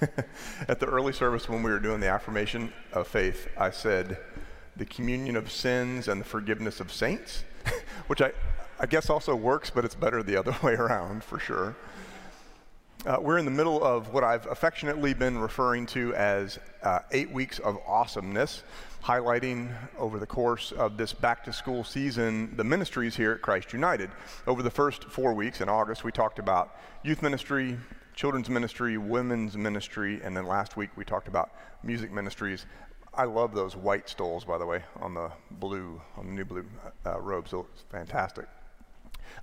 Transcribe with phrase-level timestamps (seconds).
[0.68, 4.18] At the early service, when we were doing the affirmation of faith, I said,
[4.76, 7.44] the communion of sins and the forgiveness of saints,
[8.06, 8.32] which I,
[8.78, 11.76] I guess also works, but it's better the other way around for sure.
[13.06, 17.30] Uh, we're in the middle of what I've affectionately been referring to as uh, eight
[17.30, 18.64] weeks of awesomeness,
[19.04, 23.72] highlighting over the course of this back to school season the ministries here at Christ
[23.72, 24.10] United.
[24.46, 27.78] Over the first four weeks in August, we talked about youth ministry,
[28.16, 31.50] children's ministry, women's ministry, and then last week we talked about
[31.82, 32.64] music ministries.
[33.14, 36.64] I love those white stoles, by the way, on the blue, on the new blue
[37.04, 37.52] uh, robes.
[37.52, 38.46] It's fantastic.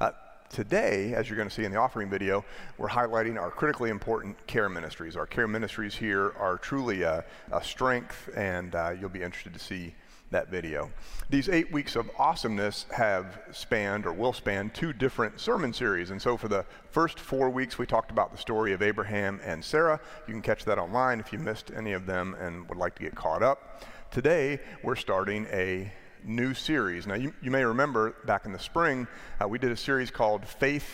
[0.02, 0.12] Uh,
[0.50, 2.44] today, as you're going to see in the offering video,
[2.80, 5.16] we're highlighting our critically important care ministries.
[5.16, 9.60] Our care ministries here are truly a, a strength, and uh, you'll be interested to
[9.60, 9.94] see
[10.34, 10.92] that video.
[11.30, 16.12] These eight weeks of awesomeness have spanned or will span two different sermon series.
[16.12, 19.64] And so for the first four weeks, we talked about the story of Abraham and
[19.64, 20.00] Sarah.
[20.28, 23.04] You can catch that online if you missed any of them and would like to
[23.04, 23.84] get caught up.
[24.12, 25.92] Today, we're starting a
[26.24, 27.08] new series.
[27.08, 29.08] Now, you, you may remember back in the spring,
[29.42, 30.86] uh, we did a series called Faith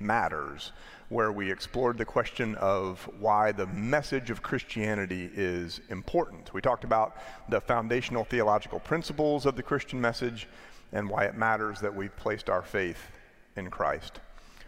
[0.00, 0.72] Matters,
[1.08, 6.52] where we explored the question of why the message of Christianity is important.
[6.54, 7.16] We talked about
[7.48, 10.48] the foundational theological principles of the Christian message
[10.92, 13.10] and why it matters that we've placed our faith
[13.56, 14.20] in Christ.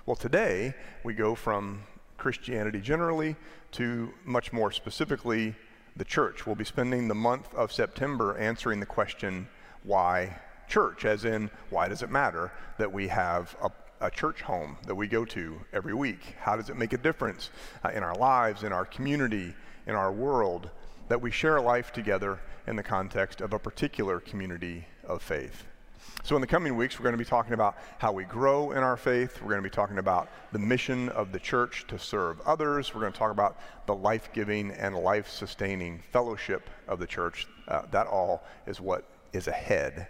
[0.06, 1.83] Well, today we go from
[2.17, 3.36] Christianity generally
[3.73, 5.55] to much more specifically
[5.97, 6.47] the church.
[6.47, 9.48] We'll be spending the month of September answering the question
[9.83, 10.36] why
[10.69, 13.70] church, as in, why does it matter that we have a,
[14.01, 16.34] a church home that we go to every week?
[16.39, 17.51] How does it make a difference
[17.84, 19.55] uh, in our lives, in our community,
[19.87, 20.70] in our world,
[21.09, 25.67] that we share life together in the context of a particular community of faith?
[26.23, 28.79] So, in the coming weeks, we're going to be talking about how we grow in
[28.79, 29.41] our faith.
[29.41, 32.95] We're going to be talking about the mission of the church to serve others.
[32.95, 37.47] We're going to talk about the life giving and life sustaining fellowship of the church.
[37.69, 40.08] Uh, that all is what is ahead.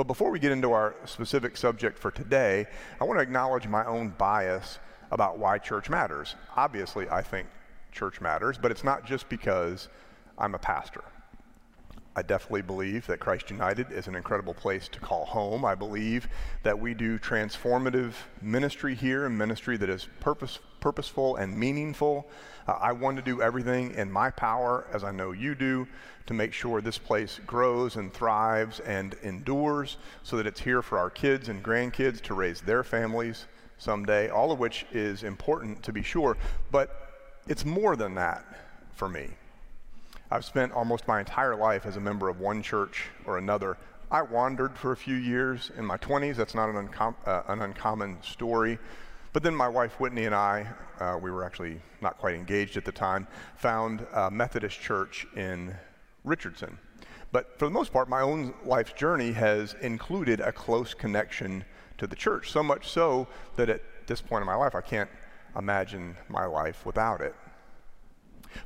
[0.00, 2.66] But before we get into our specific subject for today,
[2.98, 4.78] I want to acknowledge my own bias
[5.10, 6.36] about why church matters.
[6.56, 7.46] Obviously, I think
[7.92, 9.90] church matters, but it's not just because
[10.38, 11.04] I'm a pastor.
[12.16, 15.64] I definitely believe that Christ United is an incredible place to call home.
[15.64, 16.28] I believe
[16.64, 22.26] that we do transformative ministry here, and ministry that is purpose, purposeful and meaningful.
[22.66, 25.86] Uh, I want to do everything in my power, as I know you do,
[26.26, 30.98] to make sure this place grows and thrives and endures so that it's here for
[30.98, 33.46] our kids and grandkids to raise their families
[33.78, 36.36] someday, all of which is important to be sure.
[36.72, 38.44] But it's more than that
[38.94, 39.30] for me.
[40.32, 43.76] I've spent almost my entire life as a member of one church or another.
[44.12, 46.36] I wandered for a few years in my 20s.
[46.36, 48.78] That's not an, uncom- uh, an uncommon story.
[49.32, 50.68] But then my wife Whitney and I,
[51.00, 53.26] uh, we were actually not quite engaged at the time,
[53.56, 55.74] found a Methodist church in
[56.22, 56.78] Richardson.
[57.32, 61.64] But for the most part, my own life's journey has included a close connection
[61.98, 63.26] to the church, so much so
[63.56, 65.10] that at this point in my life, I can't
[65.56, 67.34] imagine my life without it.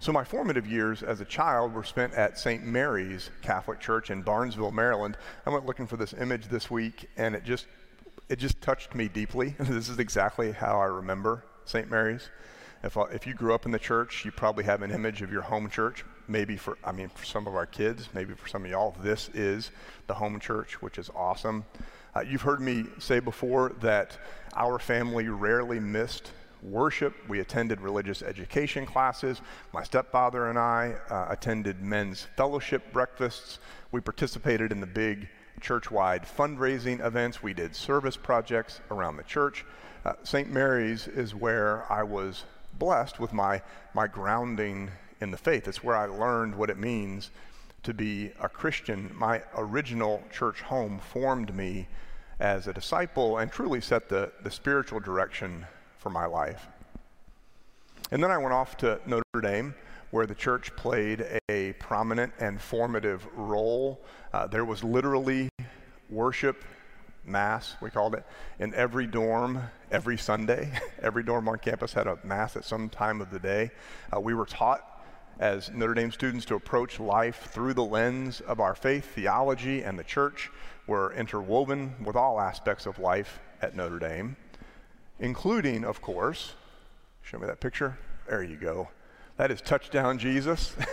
[0.05, 2.63] So my formative years as a child were spent at St.
[2.63, 5.17] Mary's Catholic Church in Barnesville, Maryland.
[5.47, 7.67] I went looking for this image this week, and it just
[8.29, 9.55] it just touched me deeply.
[9.59, 11.91] this is exactly how I remember St.
[11.91, 12.29] Mary's.
[12.83, 15.33] If, uh, if you grew up in the church, you probably have an image of
[15.33, 16.05] your home church.
[16.29, 19.31] Maybe for, I mean, for some of our kids, maybe for some of y'all, this
[19.33, 19.71] is
[20.07, 21.65] the home church, which is awesome.
[22.15, 24.19] Uh, you've heard me say before that
[24.55, 26.31] our family rarely missed
[26.65, 27.15] worship.
[27.29, 29.41] We attended religious education classes.
[29.73, 33.59] My stepfather and I uh, attended men's fellowship breakfasts.
[33.93, 35.29] We participated in the big
[35.61, 37.43] church-wide fundraising events.
[37.43, 39.65] We did service projects around the church.
[40.05, 40.51] Uh, St.
[40.51, 42.45] Mary's is where I was
[42.79, 43.63] blessed with my,
[43.95, 45.69] my grounding in the faith.
[45.69, 47.31] It's where I learned what it means
[47.85, 49.11] to be a Christian.
[49.15, 51.87] My original church home formed me
[52.41, 55.67] as a disciple and truly set the, the spiritual direction
[56.05, 56.69] for my life.
[58.11, 59.75] And then I went off to Notre Dame,
[60.11, 64.05] where the church played a prominent and formative role.
[64.31, 65.49] Uh, there was literally
[66.11, 66.63] worship,
[67.25, 68.25] mass, we called it,
[68.59, 70.79] in every dorm every Sunday.
[71.03, 73.71] every dorm on campus had a mass at some time of the day.
[74.15, 75.03] Uh, we were taught
[75.41, 79.99] as Notre Dame students to approach life through the lens of our faith, theology, and
[79.99, 80.51] the church
[80.87, 84.37] were interwoven with all aspects of life at Notre Dame
[85.19, 86.55] including, of course,
[87.23, 87.99] show me that picture.
[88.29, 88.89] There you go.
[89.37, 90.75] That is touchdown Jesus.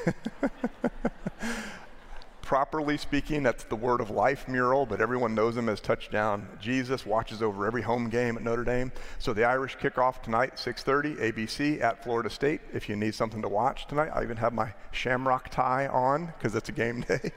[2.52, 7.06] properly speaking, that's the Word of Life mural, but everyone knows him as Touchdown Jesus.
[7.06, 8.92] Watches over every home game at Notre Dame.
[9.20, 12.60] So the Irish kickoff tonight, 6:30, ABC at Florida State.
[12.74, 16.54] If you need something to watch tonight, I even have my Shamrock tie on because
[16.54, 17.32] it's a game day.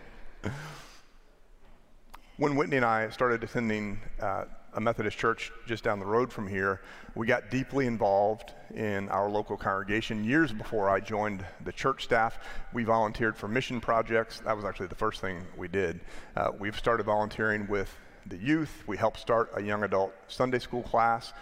[2.36, 6.48] when Whitney and I started attending uh, a Methodist church just down the road from
[6.48, 6.80] here,
[7.14, 10.24] we got deeply involved in our local congregation.
[10.24, 12.38] Years before I joined the church staff,
[12.72, 14.40] we volunteered for mission projects.
[14.40, 16.00] That was actually the first thing we did.
[16.36, 17.94] Uh, we've started volunteering with
[18.26, 18.82] the youth.
[18.86, 21.32] We helped start a young adult Sunday school class.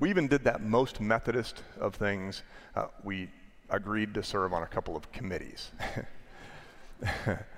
[0.00, 2.42] We even did that most Methodist of things.
[2.74, 3.30] Uh, we
[3.70, 5.70] agreed to serve on a couple of committees.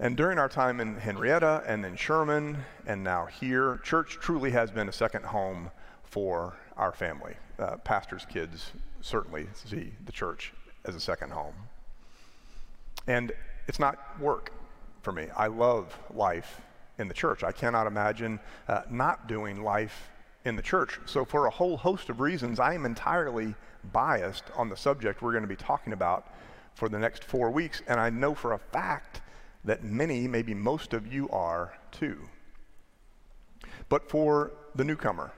[0.00, 4.70] And during our time in Henrietta and then Sherman and now here, church truly has
[4.70, 5.70] been a second home
[6.02, 7.34] for our family.
[7.58, 10.52] Uh, pastors' kids certainly see the church
[10.84, 11.54] as a second home.
[13.06, 13.32] And
[13.68, 14.52] it's not work
[15.02, 15.28] for me.
[15.36, 16.60] I love life
[16.98, 17.44] in the church.
[17.44, 20.10] I cannot imagine uh, not doing life
[20.44, 20.98] in the church.
[21.06, 23.54] So, for a whole host of reasons, I am entirely
[23.92, 26.26] biased on the subject we're going to be talking about
[26.74, 27.82] for the next four weeks.
[27.86, 29.13] And I know for a fact
[29.64, 32.18] that many, maybe most of you are too.
[33.88, 35.32] But for the newcomer,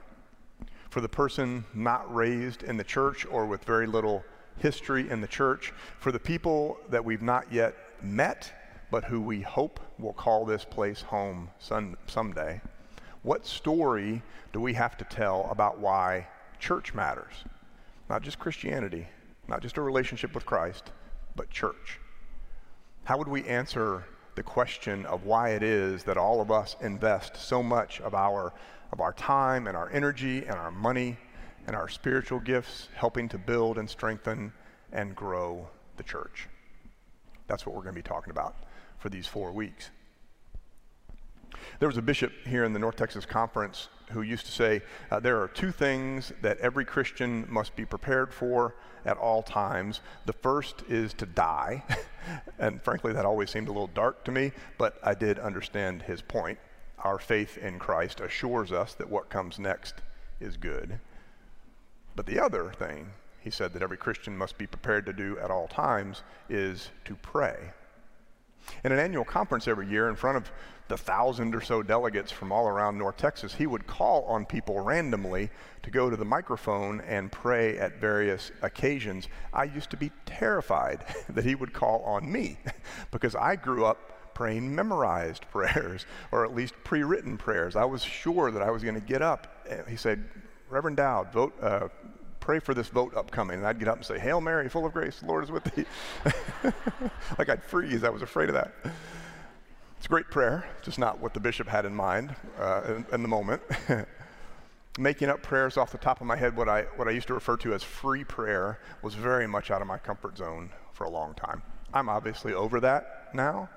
[0.89, 4.23] for the person not raised in the church or with very little
[4.57, 8.51] history in the church, for the people that we've not yet met,
[8.89, 12.61] but who we hope will call this place home some, someday,
[13.23, 14.21] what story
[14.53, 16.27] do we have to tell about why
[16.59, 17.33] church matters?
[18.09, 19.07] Not just Christianity,
[19.47, 20.91] not just a relationship with Christ,
[21.35, 21.99] but church.
[23.03, 24.05] How would we answer
[24.37, 28.53] the question of why it is that all of us invest so much of our,
[28.91, 31.17] of our time and our energy and our money
[31.65, 34.53] and our spiritual gifts helping to build and strengthen
[34.93, 35.67] and grow
[35.97, 36.47] the church.
[37.47, 38.55] That's what we're going to be talking about
[38.99, 39.89] for these four weeks.
[41.79, 45.19] There was a bishop here in the North Texas Conference who used to say uh,
[45.19, 48.75] there are two things that every Christian must be prepared for
[49.07, 50.01] at all times.
[50.25, 51.83] The first is to die,
[52.59, 56.21] and frankly, that always seemed a little dark to me, but I did understand his
[56.21, 56.59] point.
[56.99, 59.95] Our faith in Christ assures us that what comes next
[60.39, 60.99] is good.
[62.15, 65.49] But the other thing he said that every Christian must be prepared to do at
[65.49, 67.71] all times is to pray.
[68.83, 70.51] In an annual conference every year, in front of
[70.87, 74.79] the thousand or so delegates from all around North Texas, he would call on people
[74.79, 75.49] randomly
[75.83, 79.27] to go to the microphone and pray at various occasions.
[79.53, 82.57] I used to be terrified that he would call on me
[83.11, 87.75] because I grew up praying memorized prayers or at least pre written prayers.
[87.75, 89.67] I was sure that I was going to get up.
[89.89, 90.23] He said,
[90.69, 91.87] Reverend Dowd, vote, uh,
[92.47, 93.57] pray for this vote upcoming.
[93.57, 95.65] And I'd get up and say, Hail Mary, full of grace, the Lord is with
[95.65, 95.83] thee.
[97.37, 98.05] like I'd freeze.
[98.05, 98.71] I was afraid of that.
[99.97, 103.21] It's a great prayer, just not what the bishop had in mind uh, in, in,
[103.21, 103.61] the moment.
[104.97, 107.33] Making up prayers off the top of my head, what I, what I used to
[107.33, 111.09] refer to as free prayer, was very much out of my comfort zone for a
[111.09, 111.61] long time.
[111.93, 113.67] I'm obviously over that now,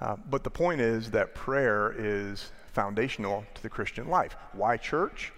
[0.00, 4.36] uh, but the point is that prayer is foundational to the Christian life.
[4.52, 5.32] Why church?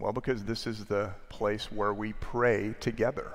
[0.00, 3.32] Well, because this is the place where we pray together.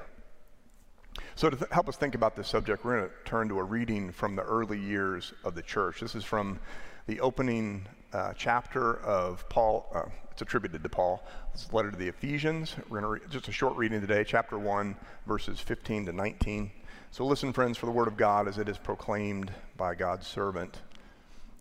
[1.36, 4.12] So, to help us think about this subject, we're going to turn to a reading
[4.12, 6.00] from the early years of the church.
[6.00, 6.60] This is from
[7.06, 9.86] the opening uh, chapter of Paul.
[9.94, 11.24] Uh, it's attributed to Paul.
[11.54, 12.76] A letter to the Ephesians.
[12.90, 14.96] We're going to just a short reading today, chapter 1,
[15.28, 16.72] verses 15 to 19.
[17.12, 20.82] So, listen, friends, for the word of God as it is proclaimed by God's servant,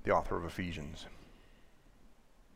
[0.05, 1.05] the author of Ephesians.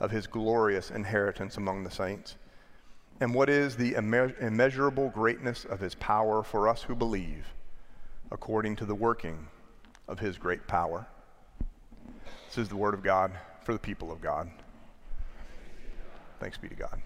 [0.00, 2.36] of his glorious inheritance among the saints.
[3.20, 7.54] And what is the immeasurable greatness of his power for us who believe,
[8.30, 9.46] according to the working
[10.08, 11.06] of his great power?
[12.48, 13.32] This is the word of God
[13.62, 14.50] for the people of God.
[16.40, 17.00] Thanks be to God.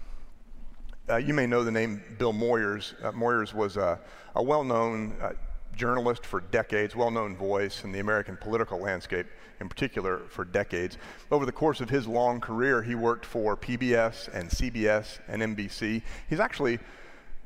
[1.09, 2.93] Uh, you may know the name Bill Moyers.
[3.03, 3.99] Uh, Moyers was a,
[4.35, 5.31] a well known uh,
[5.79, 9.25] journalist for decades, well known voice in the American political landscape,
[9.61, 10.97] in particular for decades.
[11.31, 16.01] Over the course of his long career, he worked for PBS and CBS and NBC.
[16.29, 16.79] He's actually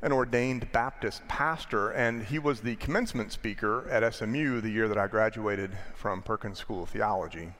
[0.02, 4.98] an ordained Baptist pastor, and he was the commencement speaker at SMU the year that
[4.98, 7.52] I graduated from Perkins School of Theology.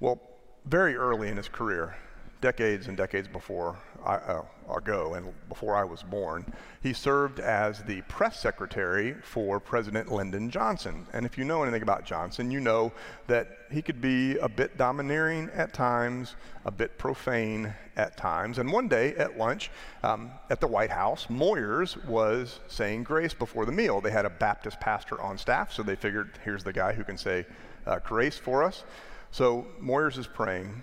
[0.00, 0.20] Well,
[0.64, 1.96] very early in his career,
[2.40, 4.42] decades and decades before I, uh,
[4.74, 6.44] ago and before I was born,
[6.82, 11.06] he served as the press secretary for President Lyndon Johnson.
[11.12, 12.92] And if you know anything about Johnson, you know
[13.26, 18.58] that he could be a bit domineering at times, a bit profane at times.
[18.58, 19.70] And one day at lunch
[20.02, 24.00] um, at the White House, Moyers was saying grace before the meal.
[24.00, 27.18] They had a Baptist pastor on staff, so they figured here's the guy who can
[27.18, 27.46] say
[27.86, 28.84] uh, grace for us.
[29.30, 30.82] So Moyers is praying.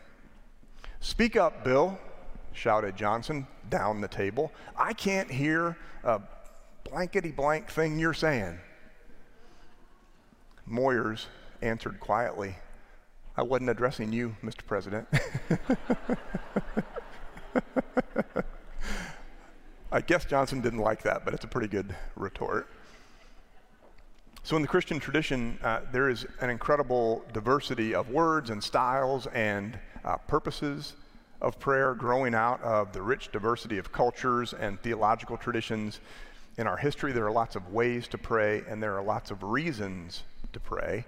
[1.03, 1.99] Speak up, Bill,
[2.53, 4.53] shouted Johnson down the table.
[4.77, 6.21] I can't hear a
[6.85, 8.57] blankety blank thing you're saying.
[10.67, 11.25] Moyers
[11.61, 12.55] answered quietly,
[13.35, 14.65] I wasn't addressing you, Mr.
[14.65, 15.05] President.
[19.91, 22.69] I guess Johnson didn't like that, but it's a pretty good retort.
[24.43, 29.27] So, in the Christian tradition, uh, there is an incredible diversity of words and styles
[29.27, 30.95] and uh, purposes
[31.41, 35.99] of prayer growing out of the rich diversity of cultures and theological traditions.
[36.57, 39.43] In our history, there are lots of ways to pray, and there are lots of
[39.43, 41.05] reasons to pray.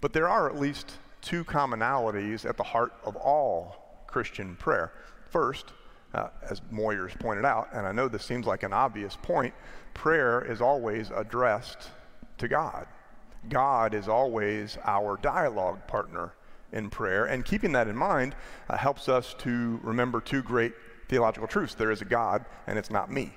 [0.00, 4.92] But there are at least two commonalities at the heart of all Christian prayer.
[5.30, 5.72] First,
[6.14, 9.54] uh, as Moyers pointed out, and I know this seems like an obvious point,
[9.94, 11.88] prayer is always addressed
[12.38, 12.86] to God.
[13.48, 16.32] God is always our dialogue partner
[16.72, 17.26] in prayer.
[17.26, 18.34] And keeping that in mind
[18.68, 20.72] uh, helps us to remember two great
[21.08, 23.32] theological truths there is a God, and it's not me.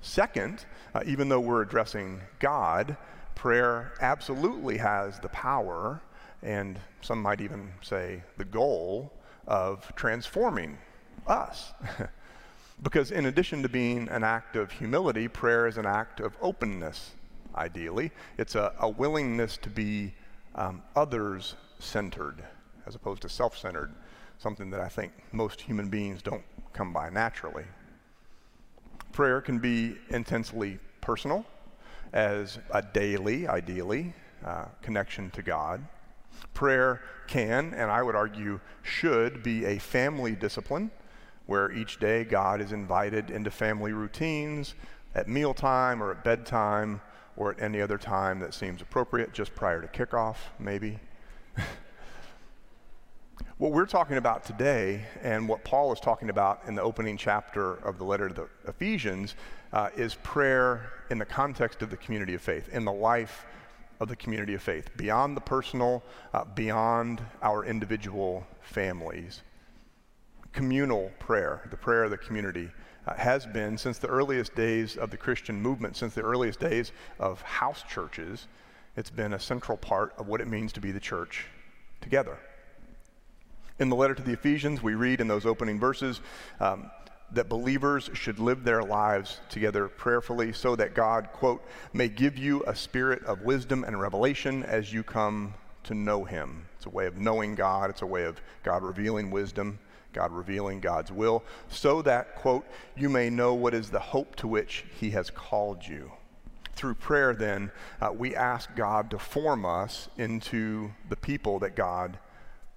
[0.00, 0.64] Second,
[0.94, 2.96] uh, even though we're addressing God,
[3.34, 6.00] prayer absolutely has the power,
[6.42, 9.12] and some might even say the goal,
[9.46, 10.78] of transforming
[11.26, 11.72] us.
[12.82, 17.10] because in addition to being an act of humility, prayer is an act of openness
[17.56, 18.12] ideally.
[18.38, 20.14] It's a, a willingness to be
[20.54, 22.42] um, others centered
[22.86, 23.92] as opposed to self centered,
[24.38, 27.64] something that I think most human beings don't come by naturally.
[29.12, 31.44] Prayer can be intensely personal,
[32.12, 34.12] as a daily, ideally,
[34.44, 35.84] uh, connection to God.
[36.54, 40.90] Prayer can, and I would argue should, be a family discipline
[41.46, 44.74] where each day God is invited into family routines
[45.14, 47.00] at mealtime or at bedtime
[47.36, 50.98] or at any other time that seems appropriate, just prior to kickoff, maybe.
[53.58, 57.74] What we're talking about today, and what Paul is talking about in the opening chapter
[57.74, 59.34] of the letter to the Ephesians,
[59.72, 63.44] uh, is prayer in the context of the community of faith, in the life
[64.00, 66.02] of the community of faith, beyond the personal,
[66.32, 69.42] uh, beyond our individual families.
[70.52, 72.70] Communal prayer, the prayer of the community
[73.06, 76.92] uh, has been since the earliest days of the Christian movement, since the earliest days
[77.18, 78.48] of house churches.
[78.96, 81.46] It's been a central part of what it means to be the church
[82.00, 82.38] together.
[83.78, 86.20] In the letter to the Ephesians, we read in those opening verses
[86.58, 86.90] um,
[87.32, 92.62] that believers should live their lives together prayerfully so that God, quote, may give you
[92.66, 95.54] a spirit of wisdom and revelation as you come
[95.84, 96.66] to know Him.
[96.76, 99.78] It's a way of knowing God, it's a way of God revealing wisdom
[100.12, 102.66] God revealing God's will, so that, quote,
[102.96, 106.10] you may know what is the hope to which He has called you.
[106.74, 112.18] Through prayer, then, uh, we ask God to form us into the people that God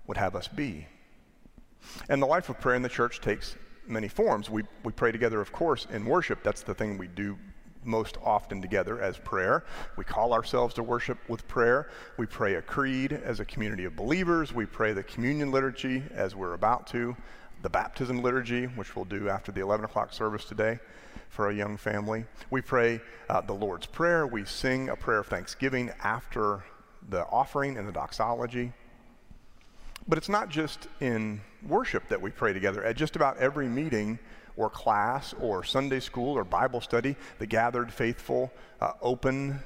[0.07, 0.88] would have us be.
[2.09, 3.55] And the life of prayer in the church takes
[3.88, 4.50] many forms.
[4.50, 6.43] We, we pray together, of course, in worship.
[6.43, 7.38] That's the thing we do
[7.85, 9.65] most often together as prayer.
[9.97, 11.89] We call ourselves to worship with prayer.
[12.17, 14.53] We pray a creed as a community of believers.
[14.53, 17.15] We pray the communion liturgy as we're about to,
[17.62, 20.79] the baptism liturgy, which we'll do after the 11 o'clock service today
[21.33, 22.25] for a young family.
[22.51, 24.27] We pray uh, the Lord's Prayer.
[24.27, 26.63] We sing a prayer of thanksgiving after
[27.09, 28.71] the offering and the doxology.
[30.07, 32.83] But it's not just in worship that we pray together.
[32.83, 34.19] At just about every meeting,
[34.57, 39.59] or class or Sunday school or Bible study, the gathered faithful uh, open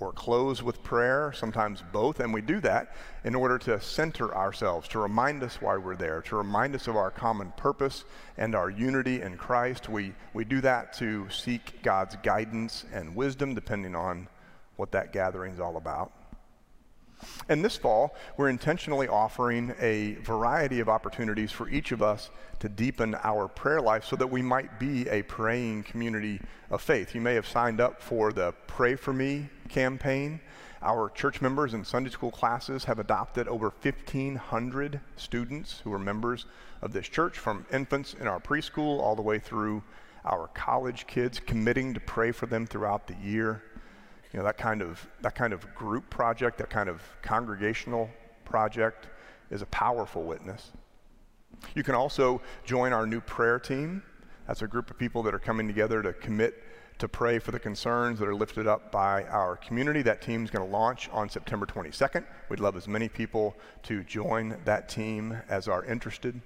[0.00, 4.86] or close with prayer, sometimes both, and we do that in order to center ourselves,
[4.88, 8.04] to remind us why we're there, to remind us of our common purpose
[8.36, 9.88] and our unity in Christ.
[9.88, 14.28] We, we do that to seek God's guidance and wisdom, depending on
[14.76, 16.12] what that gathering is all about.
[17.48, 22.68] And this fall, we're intentionally offering a variety of opportunities for each of us to
[22.68, 27.14] deepen our prayer life so that we might be a praying community of faith.
[27.14, 30.40] You may have signed up for the Pray For Me campaign.
[30.82, 36.46] Our church members and Sunday school classes have adopted over 1,500 students who are members
[36.82, 39.82] of this church, from infants in our preschool all the way through
[40.24, 43.62] our college kids, committing to pray for them throughout the year
[44.32, 48.10] you know, that kind of, that kind of group project, that kind of congregational
[48.44, 49.08] project
[49.50, 50.72] is a powerful witness.
[51.74, 54.02] You can also join our new prayer team.
[54.46, 56.62] That's a group of people that are coming together to commit
[56.98, 60.02] to pray for the concerns that are lifted up by our community.
[60.02, 62.24] That team is going to launch on September 22nd.
[62.48, 66.40] We'd love as many people to join that team as are interested.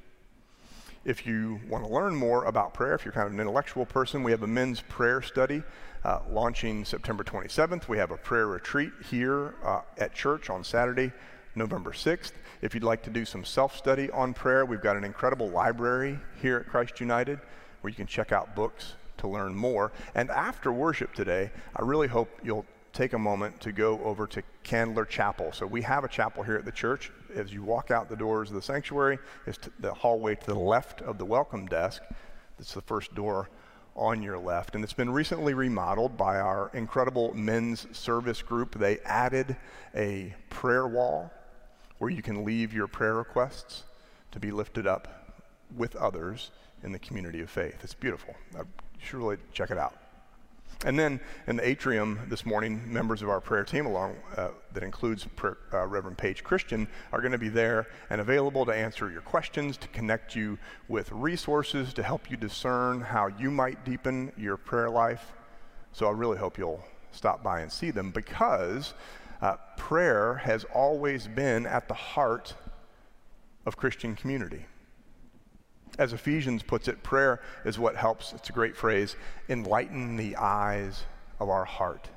[1.05, 4.23] If you want to learn more about prayer, if you're kind of an intellectual person,
[4.23, 5.65] we have a men's prayer study
[6.05, 7.89] uh, launching September 27th.
[7.89, 11.11] We have a prayer retreat here uh, at church on Saturday,
[11.57, 12.33] November 6th.
[12.61, 16.21] If you'd like to do some self study on prayer, we've got an incredible library
[16.41, 17.41] here at Christ United
[17.81, 19.91] where you can check out books to learn more.
[20.15, 24.43] And after worship today, I really hope you'll take a moment to go over to
[24.63, 25.53] Candler Chapel.
[25.53, 27.11] So we have a chapel here at the church.
[27.35, 31.01] As you walk out the doors of the sanctuary, is the hallway to the left
[31.03, 32.03] of the welcome desk.
[32.59, 33.49] It's the first door
[33.97, 34.75] on your left.
[34.75, 38.79] And it's been recently remodeled by our incredible men's service group.
[38.79, 39.57] They added
[39.95, 41.31] a prayer wall
[41.99, 43.85] where you can leave your prayer requests
[44.33, 45.37] to be lifted up
[45.77, 46.51] with others
[46.83, 47.79] in the community of faith.
[47.83, 48.35] It's beautiful.
[48.55, 48.65] Uh,
[48.99, 50.02] you should really check it out.
[50.85, 54.83] And then in the atrium this morning, members of our prayer team, along uh, that
[54.83, 59.11] includes prayer, uh, Reverend Paige Christian, are going to be there and available to answer
[59.11, 60.59] your questions, to connect you
[60.89, 65.33] with resources, to help you discern how you might deepen your prayer life.
[65.93, 68.95] So I really hope you'll stop by and see them because
[69.41, 72.55] uh, prayer has always been at the heart
[73.67, 74.67] of Christian community.
[76.03, 79.15] As Ephesians puts it, prayer is what helps, it's a great phrase,
[79.49, 81.05] enlighten the eyes
[81.39, 82.09] of our heart.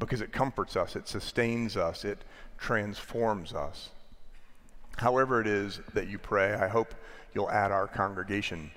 [0.00, 2.24] Because it comforts us, it sustains us, it
[2.58, 3.90] transforms us.
[4.96, 6.96] However, it is that you pray, I hope
[7.32, 8.72] you'll add our congregation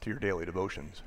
[0.00, 1.02] to your daily devotions.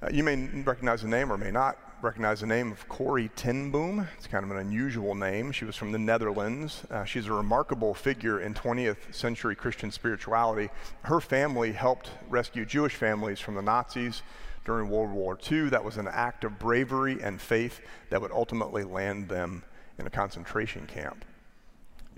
[0.00, 3.70] Uh, you may recognize the name or may not recognize the name of Corrie ten
[3.70, 4.06] Boom.
[4.16, 5.50] It's kind of an unusual name.
[5.52, 6.82] She was from the Netherlands.
[6.90, 10.68] Uh, she's a remarkable figure in 20th century Christian spirituality.
[11.02, 14.22] Her family helped rescue Jewish families from the Nazis
[14.64, 15.70] during World War II.
[15.70, 19.64] That was an act of bravery and faith that would ultimately land them
[19.98, 21.24] in a concentration camp.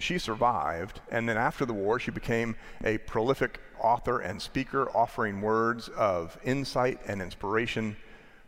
[0.00, 5.40] She survived, and then after the war, she became a prolific author and speaker, offering
[5.40, 7.96] words of insight and inspiration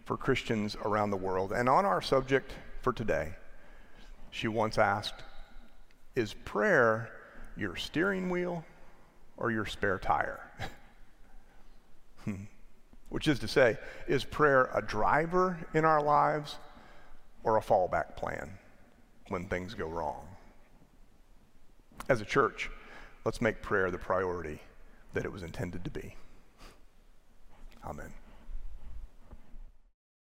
[0.04, 1.52] for Christians around the world.
[1.52, 3.34] And on our subject for today,
[4.30, 5.22] she once asked,
[6.14, 7.10] Is prayer
[7.56, 8.64] your steering wheel
[9.36, 10.40] or your spare tire?
[12.24, 12.44] Hmm.
[13.08, 16.56] Which is to say, is prayer a driver in our lives
[17.42, 18.50] or a fallback plan
[19.28, 20.26] when things go wrong?
[22.10, 22.70] As a church,
[23.24, 24.60] let's make prayer the priority
[25.14, 26.14] that it was intended to be.
[27.84, 28.12] Amen.